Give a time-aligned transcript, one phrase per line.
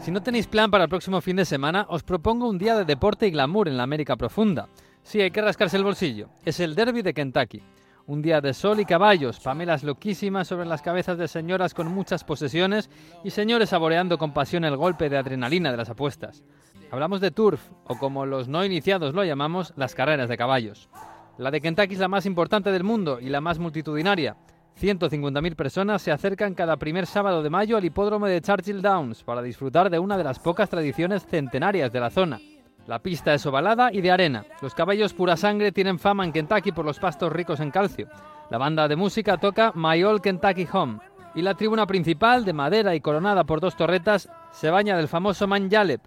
[0.00, 2.86] Si no tenéis plan para el próximo fin de semana, os propongo un día de
[2.86, 4.66] deporte y glamour en la América profunda.
[5.02, 6.30] Sí, hay que rascarse el bolsillo.
[6.42, 7.62] Es el derby de Kentucky.
[8.06, 12.24] Un día de sol y caballos, pamelas loquísimas sobre las cabezas de señoras con muchas
[12.24, 12.88] posesiones
[13.24, 16.44] y señores saboreando con pasión el golpe de adrenalina de las apuestas.
[16.90, 20.88] Hablamos de turf, o como los no iniciados lo llamamos, las carreras de caballos.
[21.36, 24.38] La de Kentucky es la más importante del mundo y la más multitudinaria.
[24.78, 29.42] 150.000 personas se acercan cada primer sábado de mayo al hipódromo de Churchill Downs para
[29.42, 32.40] disfrutar de una de las pocas tradiciones centenarias de la zona.
[32.86, 34.44] La pista es ovalada y de arena.
[34.62, 38.08] Los caballos pura sangre tienen fama en Kentucky por los pastos ricos en calcio.
[38.50, 40.98] La banda de música toca My Old Kentucky Home.
[41.34, 45.46] Y la tribuna principal, de madera y coronada por dos torretas, se baña del famoso
[45.46, 46.00] manjalep,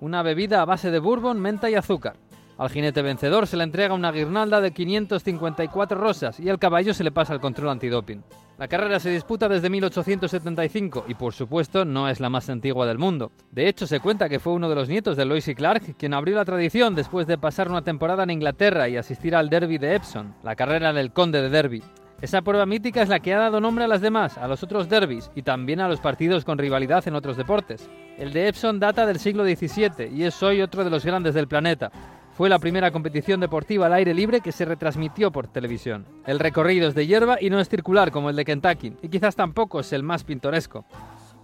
[0.00, 2.16] una bebida a base de bourbon, menta y azúcar.
[2.60, 7.02] Al jinete vencedor se le entrega una guirnalda de 554 rosas y al caballo se
[7.02, 8.22] le pasa el control antidoping.
[8.58, 12.98] La carrera se disputa desde 1875 y por supuesto no es la más antigua del
[12.98, 13.32] mundo.
[13.50, 16.12] De hecho se cuenta que fue uno de los nietos de Lois y Clark quien
[16.12, 19.94] abrió la tradición después de pasar una temporada en Inglaterra y asistir al Derby de
[19.94, 21.82] Epsom, la carrera del conde de Derby.
[22.20, 24.90] Esa prueba mítica es la que ha dado nombre a las demás, a los otros
[24.90, 27.88] derbis y también a los partidos con rivalidad en otros deportes.
[28.18, 31.48] El de Epsom data del siglo XVII y es hoy otro de los grandes del
[31.48, 31.90] planeta.
[32.40, 36.06] Fue la primera competición deportiva al aire libre que se retransmitió por televisión.
[36.24, 39.36] El recorrido es de hierba y no es circular como el de Kentucky, y quizás
[39.36, 40.86] tampoco es el más pintoresco.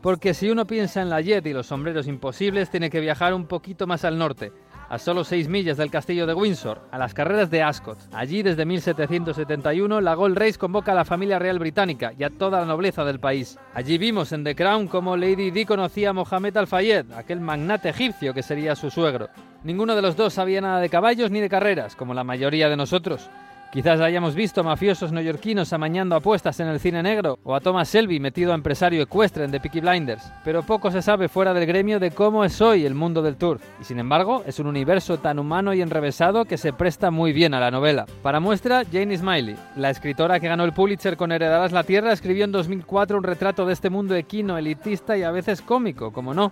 [0.01, 3.45] Porque si uno piensa en la jet y los sombreros imposibles, tiene que viajar un
[3.45, 4.53] poquito más al norte,
[4.89, 7.99] a solo seis millas del castillo de Windsor, a las carreras de Ascot.
[8.13, 12.61] Allí, desde 1771, la Gold Race convoca a la familia real británica y a toda
[12.61, 13.59] la nobleza del país.
[13.75, 18.35] Allí vimos en The Crown cómo Lady Di conocía a Mohamed Al-Fayed, aquel magnate egipcio
[18.35, 19.29] que sería su suegro.
[19.65, 22.77] Ninguno de los dos sabía nada de caballos ni de carreras, como la mayoría de
[22.77, 23.29] nosotros.
[23.77, 28.19] Quizás hayamos visto mafiosos neoyorquinos amañando apuestas en el cine negro o a Thomas Shelby
[28.19, 32.01] metido a empresario ecuestre en The Peaky Blinders, pero poco se sabe fuera del gremio
[32.01, 33.63] de cómo es hoy el mundo del turf.
[33.79, 37.53] Y sin embargo, es un universo tan humano y enrevesado que se presta muy bien
[37.53, 38.07] a la novela.
[38.23, 42.47] Para muestra, Jane Smiley, la escritora que ganó el Pulitzer con Heredarás la Tierra, escribió
[42.47, 46.51] en 2004 un retrato de este mundo equino, elitista y a veces cómico, como no.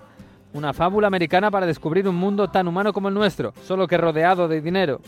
[0.53, 4.47] Una fábula americana para descubrir un mundo tan humano como el nuestro, solo que rodeado
[4.47, 5.01] de dinero.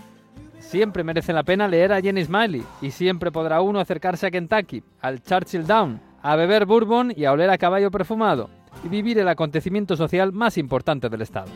[0.67, 4.83] Siempre merece la pena leer a Jenny Smiley y siempre podrá uno acercarse a Kentucky,
[5.01, 8.51] al Churchill Down, a beber bourbon y a oler a caballo perfumado
[8.83, 11.47] y vivir el acontecimiento social más importante del estado.